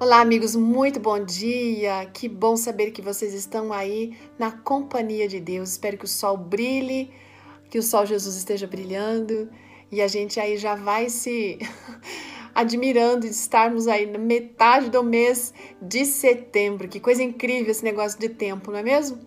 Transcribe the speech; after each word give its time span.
Olá, 0.00 0.20
amigos, 0.20 0.54
muito 0.54 1.00
bom 1.00 1.18
dia. 1.24 2.06
Que 2.14 2.28
bom 2.28 2.56
saber 2.56 2.92
que 2.92 3.02
vocês 3.02 3.34
estão 3.34 3.72
aí 3.72 4.16
na 4.38 4.52
companhia 4.52 5.26
de 5.26 5.40
Deus. 5.40 5.70
Espero 5.70 5.98
que 5.98 6.04
o 6.04 6.08
sol 6.08 6.36
brilhe, 6.36 7.10
que 7.68 7.80
o 7.80 7.82
sol 7.82 8.06
Jesus 8.06 8.36
esteja 8.36 8.64
brilhando 8.68 9.50
e 9.90 10.00
a 10.00 10.06
gente 10.06 10.38
aí 10.38 10.56
já 10.56 10.76
vai 10.76 11.08
se 11.10 11.58
admirando 12.54 13.22
de 13.22 13.32
estarmos 13.32 13.88
aí 13.88 14.06
na 14.06 14.20
metade 14.20 14.88
do 14.88 15.02
mês 15.02 15.52
de 15.82 16.04
setembro. 16.04 16.86
Que 16.86 17.00
coisa 17.00 17.20
incrível 17.20 17.72
esse 17.72 17.82
negócio 17.82 18.20
de 18.20 18.28
tempo, 18.28 18.70
não 18.70 18.78
é 18.78 18.84
mesmo? 18.84 19.18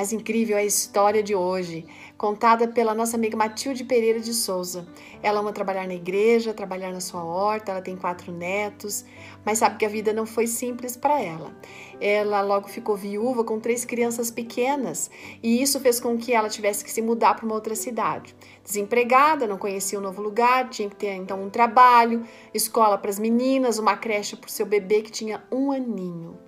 Mas 0.00 0.14
incrível 0.14 0.56
é 0.56 0.60
a 0.60 0.64
história 0.64 1.22
de 1.22 1.34
hoje, 1.34 1.84
contada 2.16 2.66
pela 2.66 2.94
nossa 2.94 3.18
amiga 3.18 3.36
Matilde 3.36 3.84
Pereira 3.84 4.18
de 4.18 4.32
Souza. 4.32 4.88
Ela 5.22 5.40
ama 5.40 5.52
trabalhar 5.52 5.86
na 5.86 5.92
igreja, 5.92 6.54
trabalhar 6.54 6.90
na 6.90 7.02
sua 7.02 7.22
horta, 7.22 7.70
ela 7.70 7.82
tem 7.82 7.94
quatro 7.98 8.32
netos, 8.32 9.04
mas 9.44 9.58
sabe 9.58 9.76
que 9.76 9.84
a 9.84 9.90
vida 9.90 10.10
não 10.14 10.24
foi 10.24 10.46
simples 10.46 10.96
para 10.96 11.20
ela. 11.20 11.54
Ela 12.00 12.40
logo 12.40 12.66
ficou 12.66 12.96
viúva 12.96 13.44
com 13.44 13.60
três 13.60 13.84
crianças 13.84 14.30
pequenas 14.30 15.10
e 15.42 15.60
isso 15.60 15.78
fez 15.78 16.00
com 16.00 16.16
que 16.16 16.32
ela 16.32 16.48
tivesse 16.48 16.82
que 16.82 16.90
se 16.90 17.02
mudar 17.02 17.34
para 17.34 17.44
uma 17.44 17.54
outra 17.54 17.76
cidade. 17.76 18.34
Desempregada, 18.64 19.46
não 19.46 19.58
conhecia 19.58 19.98
um 19.98 20.02
novo 20.02 20.22
lugar, 20.22 20.70
tinha 20.70 20.88
que 20.88 20.96
ter 20.96 21.12
então 21.12 21.42
um 21.42 21.50
trabalho, 21.50 22.24
escola 22.54 22.96
para 22.96 23.10
as 23.10 23.18
meninas, 23.18 23.78
uma 23.78 23.98
creche 23.98 24.34
para 24.34 24.48
o 24.48 24.50
seu 24.50 24.64
bebê 24.64 25.02
que 25.02 25.10
tinha 25.10 25.44
um 25.52 25.70
aninho. 25.70 26.38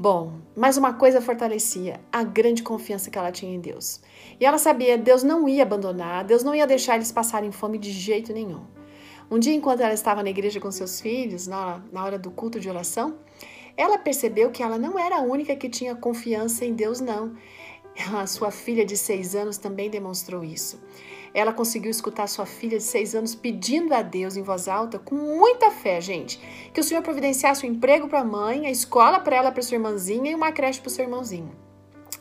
Bom, 0.00 0.34
mais 0.54 0.76
uma 0.76 0.92
coisa 0.92 1.20
fortalecia 1.20 2.00
a 2.12 2.22
grande 2.22 2.62
confiança 2.62 3.10
que 3.10 3.18
ela 3.18 3.32
tinha 3.32 3.52
em 3.52 3.58
Deus. 3.58 4.00
E 4.38 4.46
ela 4.46 4.56
sabia 4.56 4.96
que 4.96 5.02
Deus 5.02 5.24
não 5.24 5.48
ia 5.48 5.64
abandonar, 5.64 6.24
Deus 6.24 6.44
não 6.44 6.54
ia 6.54 6.68
deixar 6.68 6.94
eles 6.94 7.10
passarem 7.10 7.50
fome 7.50 7.78
de 7.78 7.90
jeito 7.90 8.32
nenhum. 8.32 8.64
Um 9.28 9.40
dia, 9.40 9.52
enquanto 9.52 9.80
ela 9.80 9.92
estava 9.92 10.22
na 10.22 10.30
igreja 10.30 10.60
com 10.60 10.70
seus 10.70 11.00
filhos, 11.00 11.48
na, 11.48 11.82
na 11.90 12.04
hora 12.04 12.16
do 12.16 12.30
culto 12.30 12.60
de 12.60 12.68
oração, 12.68 13.16
ela 13.76 13.98
percebeu 13.98 14.52
que 14.52 14.62
ela 14.62 14.78
não 14.78 14.96
era 14.96 15.16
a 15.16 15.22
única 15.22 15.56
que 15.56 15.68
tinha 15.68 15.96
confiança 15.96 16.64
em 16.64 16.74
Deus, 16.74 17.00
não. 17.00 17.34
A 18.14 18.24
sua 18.28 18.52
filha 18.52 18.86
de 18.86 18.96
seis 18.96 19.34
anos 19.34 19.58
também 19.58 19.90
demonstrou 19.90 20.44
isso. 20.44 20.80
Ela 21.34 21.52
conseguiu 21.52 21.90
escutar 21.90 22.26
sua 22.26 22.46
filha 22.46 22.78
de 22.78 22.84
seis 22.84 23.14
anos 23.14 23.34
pedindo 23.34 23.94
a 23.94 24.02
Deus 24.02 24.36
em 24.36 24.42
voz 24.42 24.68
alta, 24.68 24.98
com 24.98 25.14
muita 25.14 25.70
fé, 25.70 26.00
gente, 26.00 26.38
que 26.72 26.80
o 26.80 26.84
Senhor 26.84 27.02
providenciasse 27.02 27.66
um 27.66 27.70
emprego 27.70 28.08
para 28.08 28.20
a 28.20 28.24
mãe, 28.24 28.66
a 28.66 28.70
escola 28.70 29.20
para 29.20 29.36
ela, 29.36 29.52
para 29.52 29.62
sua 29.62 29.76
irmãzinha 29.76 30.30
e 30.30 30.34
uma 30.34 30.52
creche 30.52 30.80
para 30.80 30.88
o 30.88 30.90
seu 30.90 31.04
irmãozinho. 31.04 31.68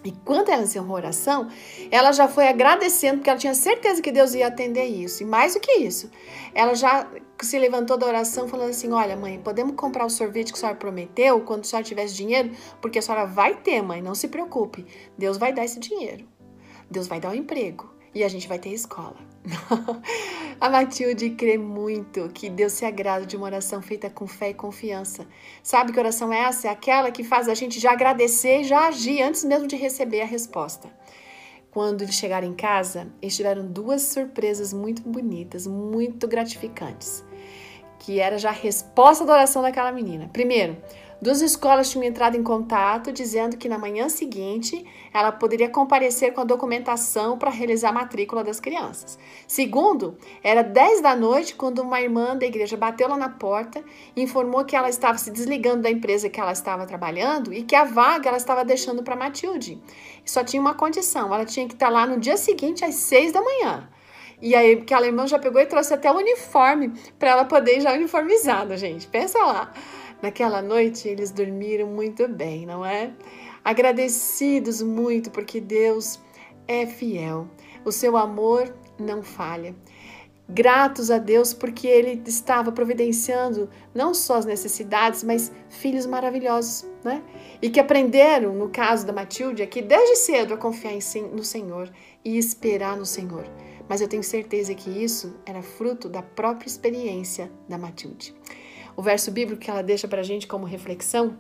E 0.04 0.12
quando 0.24 0.50
ela 0.50 0.64
encerrou 0.64 0.92
a 0.92 1.00
oração, 1.00 1.50
ela 1.92 2.12
já 2.12 2.28
foi 2.28 2.48
agradecendo, 2.48 3.18
porque 3.18 3.30
ela 3.30 3.40
tinha 3.40 3.54
certeza 3.54 4.02
que 4.02 4.12
Deus 4.12 4.34
ia 4.34 4.48
atender 4.48 4.86
isso. 4.86 5.24
E 5.24 5.26
mais 5.26 5.56
do 5.56 5.60
que 5.60 5.72
isso, 5.80 6.10
ela 6.54 6.76
já 6.76 7.10
se 7.42 7.58
levantou 7.58 7.98
da 7.98 8.06
oração 8.06 8.48
falando 8.48 8.70
assim: 8.70 8.92
Olha, 8.94 9.18
mãe, 9.18 9.40
podemos 9.40 9.76
comprar 9.76 10.06
o 10.06 10.10
sorvete 10.10 10.54
que 10.54 10.58
a 10.58 10.62
senhora 10.62 10.78
prometeu 10.78 11.42
quando 11.42 11.62
a 11.62 11.64
senhora 11.64 11.86
tivesse 11.86 12.14
dinheiro? 12.14 12.52
Porque 12.80 13.00
a 13.00 13.02
senhora 13.02 13.26
vai 13.26 13.56
ter, 13.56 13.82
mãe, 13.82 14.02
não 14.02 14.16
se 14.16 14.28
preocupe. 14.28 14.86
Deus 15.18 15.38
vai 15.38 15.52
dar 15.52 15.66
esse 15.66 15.80
dinheiro. 15.80 16.26
Deus 16.90 17.08
vai 17.08 17.20
dar 17.20 17.30
o 17.30 17.32
um 17.32 17.36
emprego 17.36 17.97
e 18.18 18.24
a 18.24 18.28
gente 18.28 18.48
vai 18.48 18.58
ter 18.58 18.70
escola. 18.70 19.16
a 20.60 20.70
Matilde 20.70 21.30
crê 21.30 21.56
muito 21.56 22.28
que 22.30 22.50
Deus 22.50 22.74
se 22.74 22.84
agrada 22.84 23.28
de 23.28 23.38
uma 23.38 23.46
oração 23.46 23.80
feita 23.80 24.10
com 24.10 24.26
fé 24.26 24.50
e 24.50 24.54
confiança. 24.56 25.28
Sabe 25.62 25.94
que 25.94 26.00
oração 26.00 26.34
é 26.34 26.40
essa? 26.40 26.68
É 26.68 26.72
aquela 26.72 27.12
que 27.12 27.24
faz 27.24 27.48
a 27.48 27.54
gente 27.54 27.80
já 27.80 27.92
agradecer 27.92 28.62
e 28.62 28.64
já 28.64 28.88
agir 28.88 29.22
antes 29.22 29.44
mesmo 29.44 29.68
de 29.68 29.76
receber 29.76 30.22
a 30.22 30.26
resposta. 30.26 30.90
Quando 31.70 32.02
eles 32.02 32.16
chegaram 32.16 32.48
em 32.48 32.56
casa, 32.56 33.08
eles 33.22 33.36
tiveram 33.36 33.68
duas 33.68 34.02
surpresas 34.02 34.74
muito 34.74 35.04
bonitas, 35.04 35.68
muito 35.68 36.28
gratificantes, 36.28 37.24
que 38.00 38.20
era 38.20 38.40
já 38.40 38.50
a 38.50 38.54
resposta 38.54 39.26
da 39.26 39.34
oração 39.34 39.62
daquela 39.62 39.92
menina. 39.92 40.28
Primeiro, 40.34 40.76
Duas 41.20 41.42
escolas 41.42 41.90
tinham 41.90 42.04
entrado 42.04 42.38
em 42.38 42.44
contato 42.44 43.12
dizendo 43.12 43.58
que 43.58 43.68
na 43.68 43.80
manhã 43.80 44.08
seguinte 44.08 44.86
ela 45.12 45.32
poderia 45.32 45.68
comparecer 45.68 46.32
com 46.32 46.42
a 46.42 46.44
documentação 46.44 47.40
para 47.40 47.50
realizar 47.50 47.90
a 47.90 47.94
matrícula 47.94 48.44
das 48.44 48.60
crianças. 48.60 49.18
Segundo, 49.48 50.16
era 50.44 50.62
10 50.62 51.02
da 51.02 51.16
noite 51.16 51.56
quando 51.56 51.80
uma 51.80 52.00
irmã 52.00 52.38
da 52.38 52.46
igreja 52.46 52.78
bateu 52.78 53.10
lá 53.10 53.18
na 53.18 53.30
porta 53.30 53.84
e 54.16 54.22
informou 54.22 54.64
que 54.64 54.76
ela 54.76 54.90
estava 54.90 55.18
se 55.18 55.32
desligando 55.32 55.82
da 55.82 55.90
empresa 55.90 56.30
que 56.30 56.40
ela 56.40 56.52
estava 56.52 56.86
trabalhando 56.86 57.52
e 57.52 57.64
que 57.64 57.76
a 57.76 57.84
vaga 57.84 58.30
ela 58.30 58.38
estava 58.38 58.64
deixando 58.64 59.02
para 59.02 59.16
Matilde. 59.16 59.82
Só 60.24 60.44
tinha 60.44 60.62
uma 60.62 60.76
condição, 60.76 61.34
ela 61.34 61.46
tinha 61.46 61.68
que 61.68 61.74
estar 61.74 61.90
lá 61.90 62.06
no 62.06 62.20
dia 62.20 62.38
seguinte 62.38 62.86
às 62.86 62.94
6 62.94 63.32
da 63.32 63.42
manhã. 63.42 63.90
E 64.40 64.54
aí, 64.54 64.74
aquela 64.74 65.08
irmã 65.08 65.26
já 65.26 65.40
pegou 65.40 65.60
e 65.60 65.66
trouxe 65.66 65.96
até 65.96 66.12
o 66.12 66.16
uniforme 66.16 66.94
para 67.18 67.32
ela 67.32 67.46
poder 67.46 67.78
ir 67.78 67.82
já 67.82 67.92
uniformizada, 67.94 68.78
gente. 68.78 69.08
Pensa 69.08 69.40
lá. 69.40 69.74
Naquela 70.22 70.62
noite 70.62 71.08
eles 71.08 71.32
dormiram 71.32 71.88
muito 71.88 72.28
bem, 72.28 72.66
não 72.66 72.86
é? 72.86 73.12
Agradecidos 73.64 74.82
muito 74.82 75.30
porque 75.30 75.60
Deus 75.60 76.20
é 76.68 76.86
fiel. 76.86 77.48
O 77.86 77.92
seu 77.92 78.18
amor 78.18 78.74
não 79.00 79.22
falha. 79.22 79.76
Gratos 80.50 81.12
a 81.12 81.18
Deus 81.18 81.54
porque 81.54 81.88
Ele 81.88 82.22
estava 82.26 82.72
providenciando 82.72 83.70
não 83.94 84.14
só 84.14 84.38
as 84.38 84.46
necessidades, 84.46 85.22
mas 85.22 85.52
filhos 85.70 86.06
maravilhosos, 86.06 86.86
né? 87.04 87.22
E 87.62 87.70
que 87.70 87.82
aprenderam, 87.82 88.54
no 88.54 88.70
caso 88.70 89.06
da 89.06 89.12
Matilde, 89.12 89.62
aqui 89.62 89.82
desde 89.82 90.16
cedo 90.16 90.54
a 90.54 90.58
confiar 90.58 90.94
no 91.34 91.44
Senhor 91.44 91.92
e 92.24 92.38
esperar 92.38 92.96
no 92.96 93.06
Senhor. 93.06 93.44
Mas 93.90 94.00
eu 94.00 94.08
tenho 94.08 94.24
certeza 94.24 94.74
que 94.74 94.90
isso 94.90 95.36
era 95.46 95.62
fruto 95.62 96.08
da 96.08 96.22
própria 96.22 96.68
experiência 96.68 97.52
da 97.68 97.78
Matilde. 97.78 98.34
O 98.98 99.02
verso 99.04 99.30
bíblico 99.30 99.62
que 99.62 99.70
ela 99.70 99.84
deixa 99.84 100.08
para 100.08 100.22
a 100.22 100.24
gente 100.24 100.48
como 100.48 100.66
reflexão 100.66 101.38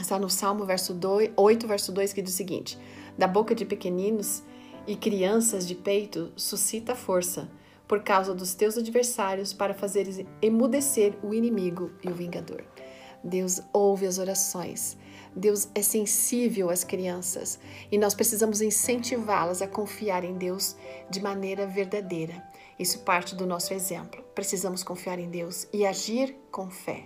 está 0.00 0.18
no 0.18 0.30
Salmo 0.30 0.64
verso 0.64 0.94
2, 0.94 1.32
8, 1.36 1.66
verso 1.68 1.92
2, 1.92 2.14
que 2.14 2.22
diz 2.22 2.32
o 2.32 2.36
seguinte: 2.36 2.78
Da 3.18 3.28
boca 3.28 3.54
de 3.54 3.66
pequeninos 3.66 4.42
e 4.86 4.96
crianças 4.96 5.68
de 5.68 5.74
peito 5.74 6.32
suscita 6.34 6.94
força, 6.94 7.50
por 7.86 8.02
causa 8.02 8.34
dos 8.34 8.54
teus 8.54 8.78
adversários, 8.78 9.52
para 9.52 9.74
fazeres 9.74 10.24
emudecer 10.40 11.12
o 11.22 11.34
inimigo 11.34 11.90
e 12.02 12.08
o 12.08 12.14
vingador. 12.14 12.64
Deus 13.22 13.60
ouve 13.74 14.06
as 14.06 14.18
orações. 14.18 14.96
Deus 15.34 15.68
é 15.74 15.82
sensível 15.82 16.70
às 16.70 16.82
crianças 16.82 17.60
e 17.92 17.98
nós 17.98 18.14
precisamos 18.14 18.62
incentivá-las 18.62 19.60
a 19.60 19.68
confiar 19.68 20.24
em 20.24 20.38
Deus 20.38 20.74
de 21.10 21.20
maneira 21.20 21.66
verdadeira. 21.66 22.42
Isso 22.78 23.00
parte 23.00 23.34
do 23.34 23.46
nosso 23.46 23.72
exemplo. 23.72 24.22
Precisamos 24.34 24.82
confiar 24.82 25.18
em 25.18 25.30
Deus 25.30 25.66
e 25.72 25.86
agir 25.86 26.36
com 26.50 26.70
fé. 26.70 27.04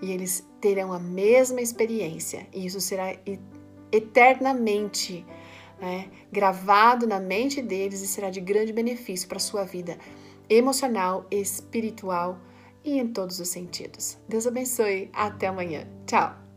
E 0.00 0.12
eles 0.12 0.46
terão 0.60 0.92
a 0.92 0.98
mesma 0.98 1.60
experiência, 1.60 2.46
e 2.52 2.64
isso 2.64 2.80
será 2.80 3.16
eternamente 3.90 5.26
né, 5.80 6.08
gravado 6.30 7.06
na 7.06 7.18
mente 7.18 7.60
deles 7.62 8.00
e 8.00 8.06
será 8.06 8.30
de 8.30 8.40
grande 8.40 8.72
benefício 8.72 9.28
para 9.28 9.38
a 9.38 9.40
sua 9.40 9.64
vida 9.64 9.98
emocional, 10.48 11.26
espiritual 11.30 12.38
e 12.84 12.98
em 12.98 13.08
todos 13.08 13.40
os 13.40 13.48
sentidos. 13.48 14.18
Deus 14.28 14.46
abençoe. 14.46 15.10
Até 15.12 15.48
amanhã. 15.48 15.86
Tchau. 16.06 16.47